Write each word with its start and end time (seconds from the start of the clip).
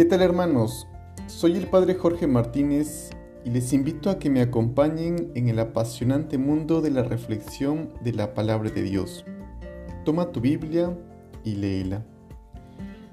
¿Qué 0.00 0.06
tal 0.06 0.22
hermanos? 0.22 0.88
Soy 1.26 1.58
el 1.58 1.66
Padre 1.66 1.94
Jorge 1.94 2.26
Martínez 2.26 3.10
y 3.44 3.50
les 3.50 3.74
invito 3.74 4.08
a 4.08 4.18
que 4.18 4.30
me 4.30 4.40
acompañen 4.40 5.30
en 5.34 5.50
el 5.50 5.58
apasionante 5.58 6.38
mundo 6.38 6.80
de 6.80 6.90
la 6.90 7.02
reflexión 7.02 7.92
de 8.02 8.14
la 8.14 8.32
palabra 8.32 8.70
de 8.70 8.80
Dios. 8.80 9.26
Toma 10.06 10.32
tu 10.32 10.40
Biblia 10.40 10.96
y 11.44 11.56
léela. 11.56 12.02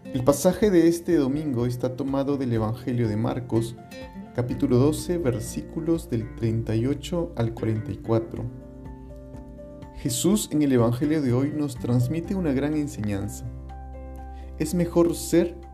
El 0.05 0.23
pasaje 0.23 0.71
de 0.71 0.87
este 0.87 1.17
domingo 1.17 1.65
está 1.65 1.97
tomado 1.97 2.37
del 2.37 2.53
Evangelio 2.53 3.09
de 3.09 3.17
Marcos, 3.17 3.75
capítulo 4.33 4.77
12, 4.77 5.17
versículos 5.17 6.09
del 6.09 6.35
38 6.37 7.33
al 7.35 7.53
44. 7.53 8.45
Jesús 9.97 10.47
en 10.53 10.61
el 10.61 10.71
Evangelio 10.71 11.21
de 11.21 11.33
hoy 11.33 11.51
nos 11.53 11.75
transmite 11.75 12.33
una 12.33 12.53
gran 12.53 12.75
enseñanza. 12.75 13.43
Es 14.57 14.73
mejor 14.73 15.15
ser 15.15 15.66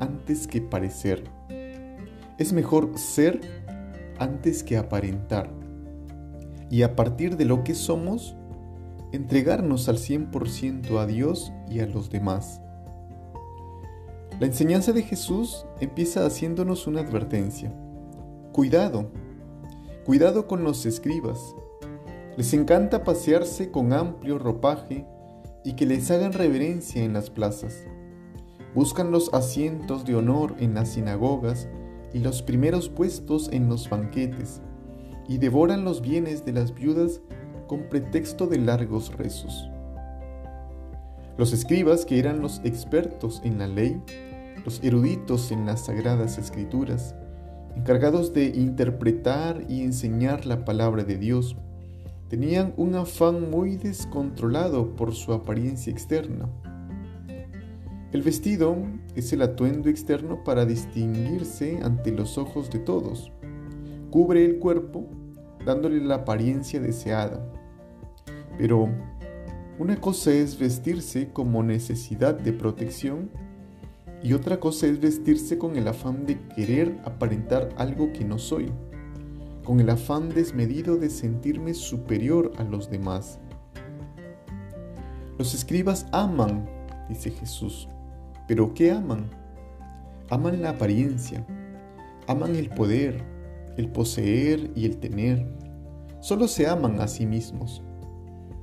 antes 0.00 0.46
que 0.46 0.60
parecer. 0.60 1.24
Es 2.38 2.52
mejor 2.52 2.98
ser 2.98 3.40
antes 4.18 4.62
que 4.62 4.76
aparentar. 4.76 5.50
Y 6.70 6.82
a 6.82 6.96
partir 6.96 7.36
de 7.36 7.44
lo 7.44 7.64
que 7.64 7.74
somos, 7.74 8.36
entregarnos 9.12 9.88
al 9.88 9.98
100% 9.98 10.98
a 10.98 11.06
Dios 11.06 11.52
y 11.68 11.80
a 11.80 11.86
los 11.86 12.10
demás. 12.10 12.60
La 14.38 14.46
enseñanza 14.46 14.92
de 14.92 15.02
Jesús 15.02 15.64
empieza 15.80 16.26
haciéndonos 16.26 16.86
una 16.86 17.00
advertencia. 17.00 17.72
Cuidado, 18.52 19.10
cuidado 20.04 20.46
con 20.46 20.62
los 20.62 20.84
escribas. 20.84 21.54
Les 22.36 22.52
encanta 22.52 23.02
pasearse 23.02 23.70
con 23.70 23.94
amplio 23.94 24.38
ropaje 24.38 25.06
y 25.64 25.72
que 25.72 25.86
les 25.86 26.10
hagan 26.10 26.34
reverencia 26.34 27.02
en 27.02 27.14
las 27.14 27.30
plazas 27.30 27.86
Buscan 28.76 29.10
los 29.10 29.32
asientos 29.32 30.04
de 30.04 30.16
honor 30.16 30.54
en 30.58 30.74
las 30.74 30.90
sinagogas 30.90 31.66
y 32.12 32.18
los 32.18 32.42
primeros 32.42 32.90
puestos 32.90 33.48
en 33.50 33.70
los 33.70 33.88
banquetes, 33.88 34.60
y 35.26 35.38
devoran 35.38 35.82
los 35.82 36.02
bienes 36.02 36.44
de 36.44 36.52
las 36.52 36.74
viudas 36.74 37.22
con 37.68 37.88
pretexto 37.88 38.46
de 38.46 38.58
largos 38.58 39.16
rezos. 39.16 39.70
Los 41.38 41.54
escribas, 41.54 42.04
que 42.04 42.18
eran 42.18 42.42
los 42.42 42.60
expertos 42.64 43.40
en 43.44 43.58
la 43.58 43.66
ley, 43.66 43.98
los 44.62 44.84
eruditos 44.84 45.52
en 45.52 45.64
las 45.64 45.86
sagradas 45.86 46.36
escrituras, 46.36 47.14
encargados 47.76 48.34
de 48.34 48.48
interpretar 48.48 49.64
y 49.70 49.84
enseñar 49.84 50.44
la 50.44 50.66
palabra 50.66 51.02
de 51.02 51.16
Dios, 51.16 51.56
tenían 52.28 52.74
un 52.76 52.94
afán 52.96 53.50
muy 53.50 53.78
descontrolado 53.78 54.94
por 54.96 55.14
su 55.14 55.32
apariencia 55.32 55.90
externa 55.90 56.50
el 58.16 58.22
vestido 58.22 58.78
es 59.14 59.34
el 59.34 59.42
atuendo 59.42 59.90
externo 59.90 60.42
para 60.42 60.64
distinguirse 60.64 61.80
ante 61.82 62.12
los 62.12 62.38
ojos 62.38 62.70
de 62.70 62.78
todos. 62.78 63.30
Cubre 64.10 64.42
el 64.42 64.58
cuerpo 64.58 65.06
dándole 65.66 66.02
la 66.02 66.14
apariencia 66.14 66.80
deseada. 66.80 67.46
Pero 68.56 68.88
una 69.78 70.00
cosa 70.00 70.32
es 70.32 70.58
vestirse 70.58 71.28
como 71.30 71.62
necesidad 71.62 72.34
de 72.34 72.54
protección 72.54 73.28
y 74.22 74.32
otra 74.32 74.60
cosa 74.60 74.86
es 74.86 74.98
vestirse 74.98 75.58
con 75.58 75.76
el 75.76 75.86
afán 75.86 76.24
de 76.24 76.40
querer 76.56 76.98
aparentar 77.04 77.68
algo 77.76 78.14
que 78.14 78.24
no 78.24 78.38
soy, 78.38 78.72
con 79.62 79.78
el 79.78 79.90
afán 79.90 80.30
desmedido 80.30 80.96
de 80.96 81.10
sentirme 81.10 81.74
superior 81.74 82.52
a 82.56 82.64
los 82.64 82.88
demás. 82.88 83.40
Los 85.36 85.52
escribas 85.52 86.06
aman, 86.12 86.66
dice 87.10 87.30
Jesús, 87.30 87.90
pero 88.46 88.74
¿qué 88.74 88.92
aman? 88.92 89.30
Aman 90.30 90.62
la 90.62 90.70
apariencia, 90.70 91.46
aman 92.26 92.56
el 92.56 92.68
poder, 92.70 93.22
el 93.76 93.88
poseer 93.88 94.70
y 94.74 94.86
el 94.86 94.98
tener. 94.98 95.46
Solo 96.20 96.48
se 96.48 96.66
aman 96.66 97.00
a 97.00 97.08
sí 97.08 97.26
mismos. 97.26 97.82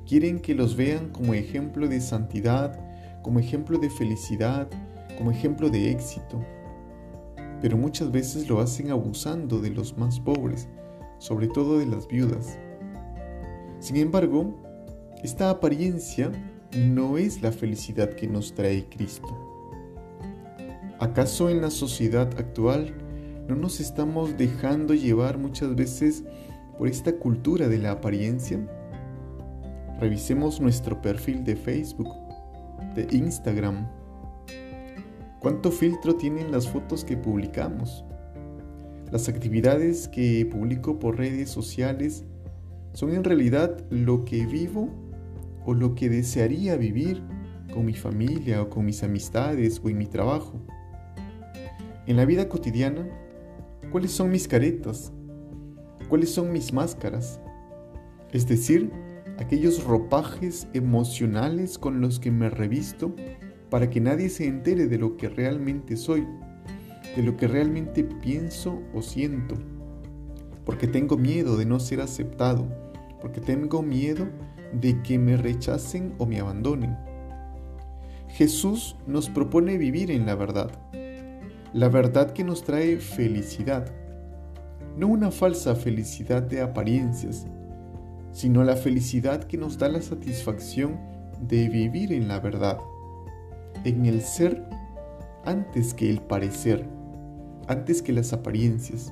Quieren 0.06 0.40
que 0.40 0.56
los 0.56 0.76
vean 0.76 1.10
como 1.10 1.34
ejemplo 1.34 1.88
de 1.88 2.02
santidad, 2.02 2.78
como 3.22 3.40
ejemplo 3.40 3.78
de 3.78 3.90
felicidad, 3.90 4.68
como 5.18 5.32
ejemplo 5.32 5.70
de 5.70 5.92
éxito. 5.92 6.44
Pero 7.62 7.78
muchas 7.78 8.12
veces 8.12 8.50
lo 8.50 8.60
hacen 8.60 8.92
abusando 8.92 9.60
de 9.60 9.70
los 9.70 9.98
más 9.98 10.20
pobres, 10.20 10.68
sobre 11.20 11.48
todo 11.48 11.80
de 11.80 11.86
las 11.86 12.08
viudas. 12.08 12.58
Sin 13.80 13.96
embargo, 13.96 14.54
esta 15.24 15.50
apariencia 15.50 16.32
no 16.78 17.18
es 17.18 17.42
la 17.42 17.54
felicidad 17.54 18.10
que 18.10 18.28
nos 18.28 18.54
trae 18.54 18.90
Cristo. 18.90 19.53
¿Acaso 21.04 21.50
en 21.50 21.60
la 21.60 21.70
sociedad 21.70 22.30
actual 22.40 22.94
no 23.50 23.58
nos 23.58 23.82
estamos 23.82 24.38
dejando 24.38 24.94
llevar 24.94 25.38
muchas 25.38 25.76
veces 25.76 26.24
por 26.78 26.88
esta 26.88 27.18
cultura 27.18 27.68
de 27.68 27.78
la 27.78 27.92
apariencia? 27.92 28.66
Revisemos 30.00 30.62
nuestro 30.62 31.02
perfil 31.02 31.44
de 31.44 31.58
Facebook, 31.58 32.08
de 32.96 33.06
Instagram. 33.12 33.86
¿Cuánto 35.42 35.72
filtro 35.72 36.16
tienen 36.16 36.54
las 36.54 36.70
fotos 36.70 37.04
que 37.04 37.18
publicamos? 37.18 38.06
Las 39.12 39.28
actividades 39.28 40.08
que 40.08 40.46
publico 40.46 41.00
por 41.00 41.18
redes 41.18 41.50
sociales 41.50 42.24
son 42.94 43.14
en 43.14 43.26
realidad 43.26 43.78
lo 43.90 44.24
que 44.24 44.46
vivo 44.46 44.88
o 45.66 45.74
lo 45.74 45.96
que 45.96 46.08
desearía 46.08 46.78
vivir 46.78 47.22
con 47.74 47.86
mi 47.86 47.94
familia 47.94 48.62
o 48.62 48.70
con 48.70 48.86
mis 48.86 49.04
amistades 49.04 49.82
o 49.84 49.90
en 49.90 49.98
mi 49.98 50.06
trabajo. 50.06 50.66
En 52.06 52.18
la 52.18 52.26
vida 52.26 52.50
cotidiana, 52.50 53.08
¿cuáles 53.90 54.12
son 54.12 54.30
mis 54.30 54.50
caretas? 54.50 55.14
¿Cuáles 56.10 56.32
son 56.32 56.52
mis 56.52 56.74
máscaras? 56.74 57.40
Es 58.34 58.46
decir, 58.46 58.92
aquellos 59.38 59.86
ropajes 59.86 60.68
emocionales 60.74 61.78
con 61.78 62.02
los 62.02 62.20
que 62.20 62.30
me 62.30 62.50
revisto 62.50 63.16
para 63.70 63.90
que 63.90 64.02
nadie 64.02 64.28
se 64.28 64.48
entere 64.48 64.88
de 64.88 64.98
lo 64.98 65.16
que 65.16 65.30
realmente 65.30 65.96
soy, 65.96 66.28
de 67.16 67.24
lo 67.24 67.38
que 67.38 67.48
realmente 67.48 68.04
pienso 68.04 68.82
o 68.94 69.02
siento, 69.02 69.56
porque 70.66 70.88
tengo 70.88 71.18
miedo 71.18 71.56
de 71.56 71.66
no 71.66 71.80
ser 71.80 72.02
aceptado, 72.02 72.68
porque 73.22 73.40
tengo 73.40 73.82
miedo 73.82 74.28
de 74.74 75.02
que 75.04 75.18
me 75.18 75.38
rechacen 75.38 76.16
o 76.18 76.26
me 76.26 76.42
abandonen. 76.42 76.98
Jesús 78.28 78.98
nos 79.08 79.30
propone 79.30 79.78
vivir 79.78 80.12
en 80.12 80.26
la 80.26 80.36
verdad, 80.36 80.72
la 81.74 81.90
verdad 81.90 82.34
que 82.34 82.44
nos 82.44 82.64
trae 82.64 82.98
felicidad, 82.98 83.92
no 84.96 85.08
una 85.08 85.32
falsa 85.32 85.76
felicidad 85.76 86.44
de 86.44 86.62
apariencias, 86.62 87.48
sino 88.32 88.64
la 88.64 88.76
felicidad 88.76 89.44
que 89.46 89.58
nos 89.58 89.80
da 89.80 89.90
la 89.90 90.02
satisfacción 90.02 91.00
de 91.42 91.70
vivir 91.70 92.14
en 92.14 92.28
la 92.28 92.40
verdad, 92.40 92.78
en 93.84 94.06
el 94.06 94.22
ser 94.22 94.64
antes 95.46 95.96
que 95.96 96.10
el 96.12 96.22
parecer, 96.22 96.86
antes 97.68 98.04
que 98.04 98.14
las 98.14 98.34
apariencias. 98.34 99.12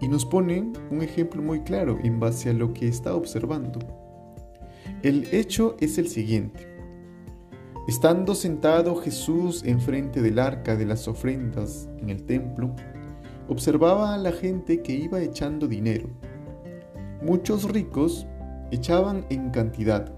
Y 0.00 0.08
nos 0.08 0.26
pone 0.26 0.72
un 0.90 1.02
ejemplo 1.02 1.40
muy 1.40 1.60
claro 1.60 1.98
en 2.02 2.18
base 2.18 2.50
a 2.50 2.52
lo 2.52 2.74
que 2.74 2.88
está 2.88 3.14
observando. 3.14 3.78
El 5.04 5.28
hecho 5.32 5.76
es 5.80 5.98
el 5.98 6.08
siguiente. 6.08 6.71
Estando 7.88 8.36
sentado 8.36 8.94
Jesús 8.94 9.64
enfrente 9.64 10.22
del 10.22 10.38
arca 10.38 10.76
de 10.76 10.86
las 10.86 11.08
ofrendas 11.08 11.88
en 11.98 12.10
el 12.10 12.22
templo, 12.22 12.76
observaba 13.48 14.14
a 14.14 14.18
la 14.18 14.30
gente 14.30 14.82
que 14.82 14.92
iba 14.92 15.20
echando 15.20 15.66
dinero. 15.66 16.08
Muchos 17.22 17.64
ricos 17.64 18.24
echaban 18.70 19.26
en 19.30 19.50
cantidad, 19.50 20.12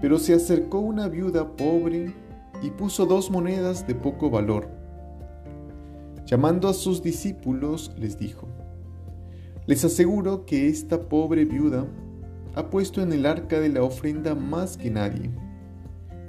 pero 0.00 0.18
se 0.18 0.32
acercó 0.32 0.78
una 0.78 1.08
viuda 1.08 1.56
pobre 1.56 2.14
y 2.62 2.70
puso 2.70 3.04
dos 3.04 3.30
monedas 3.30 3.86
de 3.86 3.94
poco 3.94 4.30
valor. 4.30 4.70
Llamando 6.24 6.68
a 6.68 6.72
sus 6.72 7.02
discípulos, 7.02 7.94
les 7.98 8.16
dijo, 8.18 8.48
Les 9.66 9.84
aseguro 9.84 10.46
que 10.46 10.68
esta 10.68 11.02
pobre 11.02 11.44
viuda 11.44 11.86
ha 12.54 12.70
puesto 12.70 13.02
en 13.02 13.12
el 13.12 13.26
arca 13.26 13.60
de 13.60 13.68
la 13.68 13.82
ofrenda 13.82 14.34
más 14.34 14.78
que 14.78 14.90
nadie 14.90 15.30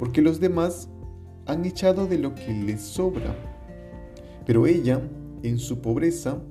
porque 0.02 0.20
los 0.20 0.40
demás 0.40 0.88
han 1.46 1.64
echado 1.64 2.08
de 2.08 2.18
lo 2.18 2.34
que 2.34 2.52
les 2.52 2.80
sobra. 2.80 3.36
Pero 4.44 4.66
ella, 4.66 5.00
en 5.44 5.60
su 5.60 5.80
pobreza, 5.80 6.42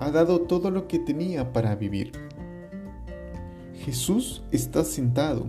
ha 0.00 0.10
dado 0.10 0.40
todo 0.40 0.72
lo 0.72 0.88
que 0.88 0.98
tenía 0.98 1.52
para 1.52 1.76
vivir. 1.76 2.10
Jesús 3.72 4.42
está 4.50 4.82
sentado. 4.82 5.46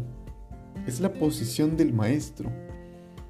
Es 0.86 1.00
la 1.00 1.12
posición 1.12 1.76
del 1.76 1.92
Maestro, 1.92 2.52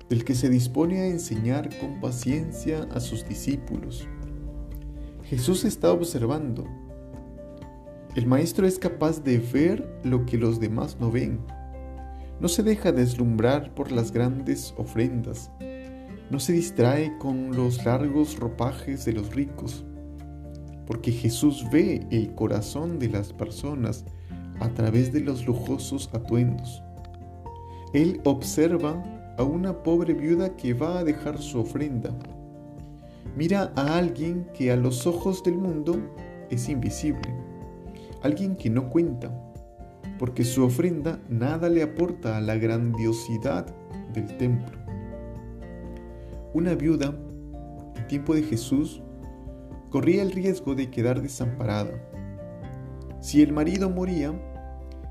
del 0.09 0.25
que 0.25 0.35
se 0.35 0.49
dispone 0.49 0.99
a 0.99 1.07
enseñar 1.07 1.69
con 1.79 2.01
paciencia 2.01 2.89
a 2.91 2.99
sus 2.99 3.25
discípulos. 3.25 4.05
Jesús 5.23 5.63
está 5.63 5.93
observando. 5.93 6.65
El 8.17 8.27
Maestro 8.27 8.67
es 8.67 8.79
capaz 8.79 9.23
de 9.23 9.37
ver 9.37 10.01
lo 10.03 10.25
que 10.25 10.37
los 10.37 10.59
demás 10.59 10.97
no 10.99 11.09
ven 11.09 11.39
no 12.39 12.47
se 12.47 12.63
deja 12.63 12.91
deslumbrar 12.91 13.73
por 13.73 13.91
las 13.91 14.11
grandes 14.11 14.73
ofrendas, 14.77 15.51
No 16.29 16.41
se 16.41 16.51
distrae 16.51 17.17
con 17.19 17.55
los 17.55 17.85
largos 17.85 18.37
ropajes 18.37 19.05
de 19.05 19.13
los 19.13 19.33
ricos, 19.33 19.85
porque 20.85 21.11
Jesús 21.11 21.65
ve 21.71 22.05
el 22.11 22.35
corazón 22.35 22.99
de 22.99 23.07
las 23.07 23.31
personas 23.31 24.03
a 24.59 24.67
través 24.69 25.13
de 25.13 25.21
los 25.21 25.45
lujosos 25.47 26.09
atuendos. 26.13 26.83
Él 27.93 28.19
observa 28.25 29.01
a 29.37 29.43
una 29.43 29.83
pobre 29.83 30.13
viuda 30.13 30.57
que 30.57 30.73
va 30.73 30.99
a 30.99 31.03
dejar 31.05 31.37
su 31.37 31.59
ofrenda. 31.59 32.09
Mira 33.37 33.71
a 33.77 33.97
alguien 33.97 34.47
que 34.53 34.71
a 34.71 34.75
los 34.75 35.07
ojos 35.07 35.43
del 35.43 35.57
mundo 35.57 35.97
es 36.49 36.67
invisible, 36.67 37.33
alguien 38.21 38.57
que 38.57 38.69
no 38.69 38.89
cuenta, 38.89 39.31
porque 40.17 40.43
su 40.43 40.63
ofrenda 40.63 41.19
nada 41.29 41.69
le 41.69 41.83
aporta 41.83 42.37
a 42.37 42.41
la 42.41 42.55
grandiosidad 42.55 43.67
del 44.13 44.37
templo. 44.37 44.77
Una 46.53 46.75
viuda, 46.75 47.13
en 47.95 48.07
tiempo 48.07 48.33
de 48.33 48.43
Jesús, 48.43 49.01
corría 49.89 50.23
el 50.23 50.31
riesgo 50.31 50.75
de 50.75 50.89
quedar 50.89 51.21
desamparada. 51.21 51.91
Si 53.21 53.41
el 53.41 53.53
marido 53.53 53.89
moría, 53.89 54.33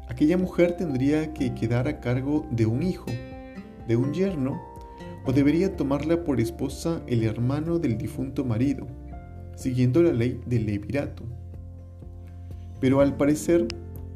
aquella 0.08 0.37
mujer 0.37 0.76
tendría 0.76 1.32
que 1.32 1.55
quedar 1.55 1.88
a 1.88 2.00
cargo 2.00 2.47
de 2.50 2.67
un 2.67 2.82
hijo, 2.82 3.11
de 3.87 3.97
un 3.97 4.12
yerno, 4.12 4.61
o 5.25 5.32
debería 5.32 5.76
tomarla 5.76 6.23
por 6.25 6.41
esposa 6.41 7.02
el 7.06 7.25
hermano 7.25 7.79
del 7.79 7.99
difunto 7.99 8.44
marido, 8.44 8.87
siguiendo 9.56 10.02
la 10.02 10.12
ley 10.12 10.41
del 10.47 10.67
levirato. 10.67 11.25
Pero 12.81 13.00
al 13.00 13.17
parecer, 13.17 13.67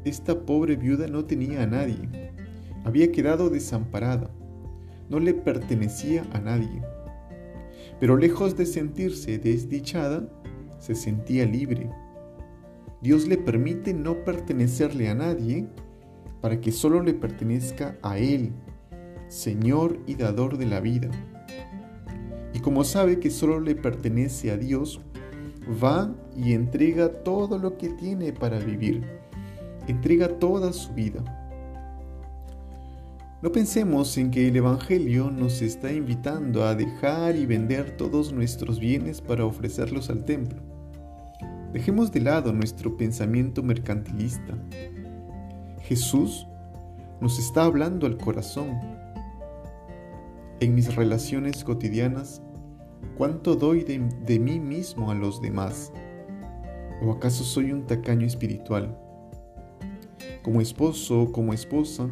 esta 0.05 0.45
pobre 0.45 0.75
viuda 0.75 1.07
no 1.07 1.25
tenía 1.25 1.63
a 1.63 1.67
nadie, 1.67 2.31
había 2.83 3.11
quedado 3.11 3.49
desamparada, 3.49 4.31
no 5.09 5.19
le 5.19 5.33
pertenecía 5.33 6.25
a 6.33 6.39
nadie. 6.39 6.81
Pero 7.99 8.17
lejos 8.17 8.57
de 8.57 8.65
sentirse 8.65 9.37
desdichada, 9.37 10.27
se 10.79 10.95
sentía 10.95 11.45
libre. 11.45 11.89
Dios 13.01 13.27
le 13.27 13.37
permite 13.37 13.93
no 13.93 14.23
pertenecerle 14.23 15.09
a 15.09 15.15
nadie 15.15 15.67
para 16.41 16.59
que 16.59 16.71
solo 16.71 17.01
le 17.03 17.13
pertenezca 17.13 17.97
a 18.01 18.17
Él, 18.17 18.51
Señor 19.27 19.99
y 20.07 20.15
dador 20.15 20.57
de 20.57 20.65
la 20.65 20.79
vida. 20.79 21.09
Y 22.53 22.59
como 22.59 22.83
sabe 22.83 23.19
que 23.19 23.29
solo 23.29 23.59
le 23.59 23.75
pertenece 23.75 24.51
a 24.51 24.57
Dios, 24.57 25.01
va 25.83 26.13
y 26.35 26.53
entrega 26.53 27.23
todo 27.23 27.57
lo 27.57 27.77
que 27.77 27.89
tiene 27.89 28.33
para 28.33 28.59
vivir. 28.59 29.20
Entrega 29.87 30.27
toda 30.27 30.73
su 30.73 30.93
vida. 30.93 31.23
No 33.41 33.51
pensemos 33.51 34.17
en 34.19 34.29
que 34.29 34.47
el 34.47 34.55
Evangelio 34.55 35.31
nos 35.31 35.63
está 35.63 35.91
invitando 35.91 36.63
a 36.63 36.75
dejar 36.75 37.35
y 37.35 37.47
vender 37.47 37.97
todos 37.97 38.31
nuestros 38.31 38.79
bienes 38.79 39.19
para 39.19 39.45
ofrecerlos 39.45 40.11
al 40.11 40.25
templo. 40.25 40.61
Dejemos 41.73 42.11
de 42.11 42.19
lado 42.19 42.53
nuestro 42.53 42.95
pensamiento 42.97 43.63
mercantilista. 43.63 44.55
Jesús 45.81 46.45
nos 47.19 47.39
está 47.39 47.63
hablando 47.63 48.05
al 48.05 48.17
corazón. 48.17 48.79
En 50.59 50.75
mis 50.75 50.95
relaciones 50.95 51.63
cotidianas, 51.63 52.43
¿cuánto 53.17 53.55
doy 53.55 53.83
de, 53.83 54.39
mí 54.39 54.59
mismo 54.59 55.09
a 55.09 55.15
los 55.15 55.41
demás? 55.41 55.91
¿O 57.01 57.11
acaso 57.11 57.43
soy 57.43 57.71
un 57.71 57.87
tacaño 57.87 58.27
espiritual? 58.27 58.95
Como 60.43 60.61
esposo 60.61 61.31
como 61.31 61.53
esposa, 61.53 62.09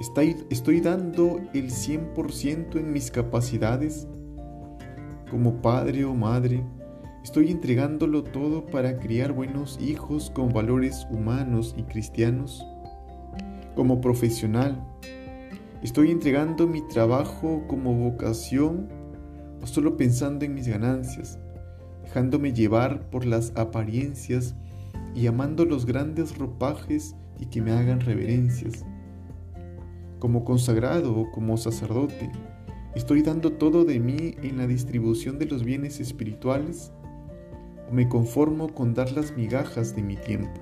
¿estoy, 0.00 0.36
estoy 0.50 0.80
dando 0.80 1.40
el 1.54 1.70
100% 1.70 2.76
en 2.76 2.92
mis 2.92 3.10
capacidades? 3.10 4.06
Como 5.30 5.60
padre 5.60 6.04
o 6.04 6.14
madre, 6.14 6.64
Estoy 7.28 7.50
entregándolo 7.50 8.24
todo 8.24 8.64
para 8.64 8.98
criar 8.98 9.32
buenos 9.32 9.78
hijos 9.82 10.30
con 10.30 10.50
valores 10.50 11.06
humanos 11.10 11.74
y 11.76 11.82
cristianos. 11.82 12.64
Como 13.74 14.00
profesional, 14.00 14.82
estoy 15.82 16.10
entregando 16.10 16.66
mi 16.66 16.80
trabajo 16.88 17.64
como 17.68 17.92
vocación 17.92 18.88
o 19.60 19.66
solo 19.66 19.98
pensando 19.98 20.46
en 20.46 20.54
mis 20.54 20.68
ganancias, 20.68 21.38
dejándome 22.04 22.54
llevar 22.54 23.10
por 23.10 23.26
las 23.26 23.52
apariencias 23.56 24.54
y 25.14 25.26
amando 25.26 25.66
los 25.66 25.84
grandes 25.84 26.38
ropajes 26.38 27.14
y 27.38 27.46
que 27.46 27.62
me 27.62 27.72
hagan 27.72 28.00
reverencias. 28.00 28.84
Como 30.18 30.44
consagrado 30.44 31.16
o 31.16 31.30
como 31.30 31.56
sacerdote, 31.56 32.30
estoy 32.94 33.22
dando 33.22 33.52
todo 33.52 33.84
de 33.84 34.00
mí 34.00 34.34
en 34.42 34.58
la 34.58 34.66
distribución 34.66 35.38
de 35.38 35.46
los 35.46 35.64
bienes 35.64 36.00
espirituales 36.00 36.92
o 37.88 37.94
me 37.94 38.08
conformo 38.08 38.74
con 38.74 38.94
dar 38.94 39.12
las 39.12 39.36
migajas 39.36 39.94
de 39.94 40.02
mi 40.02 40.16
tiempo. 40.16 40.60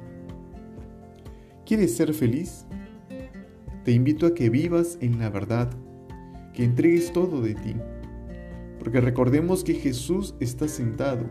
¿Quieres 1.65 1.97
ser 1.97 2.13
feliz? 2.15 2.67
Te 3.85 3.93
invito 3.93 4.27
a 4.27 4.35
que 4.35 4.51
vivas 4.51 4.99
en 5.01 5.19
la 5.19 5.31
verdad, 5.31 5.71
que 6.53 6.65
entregues 6.65 7.13
todo 7.13 7.41
de 7.41 7.55
ti, 7.55 7.75
porque 8.79 9.01
recordemos 9.01 9.65
que 9.65 9.75
Jesús 9.75 10.35
está 10.39 10.69
sentado, 10.69 11.25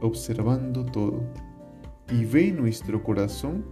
observando 0.00 0.84
todo, 0.84 1.20
y 2.12 2.24
ve 2.24 2.52
nuestro 2.52 3.02
corazón 3.02 3.64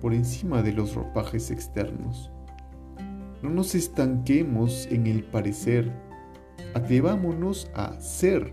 por 0.00 0.14
encima 0.14 0.62
de 0.62 0.72
los 0.72 0.94
ropajes 0.94 1.50
externos. 1.50 2.30
No 3.42 3.50
nos 3.50 3.74
estanquemos 3.74 4.86
en 4.90 5.06
el 5.06 5.24
parecer, 5.24 5.92
atrevámonos 6.74 7.70
a 7.74 7.98
ser 8.00 8.52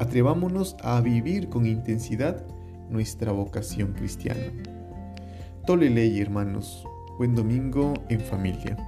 Atrevámonos 0.00 0.76
a 0.82 0.98
vivir 1.02 1.50
con 1.50 1.66
intensidad 1.66 2.42
nuestra 2.88 3.32
vocación 3.32 3.92
cristiana. 3.92 4.50
Tole 5.66 5.90
ley, 5.90 6.18
hermanos. 6.22 6.86
Buen 7.18 7.34
domingo 7.34 7.92
en 8.08 8.20
familia. 8.20 8.78